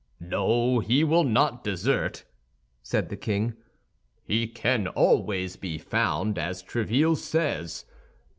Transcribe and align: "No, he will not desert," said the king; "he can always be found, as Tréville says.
"No, 0.19 0.79
he 0.79 1.03
will 1.03 1.23
not 1.23 1.63
desert," 1.63 2.23
said 2.81 3.09
the 3.09 3.15
king; 3.15 3.53
"he 4.23 4.47
can 4.47 4.87
always 4.87 5.57
be 5.57 5.77
found, 5.77 6.39
as 6.39 6.63
Tréville 6.63 7.15
says. 7.17 7.85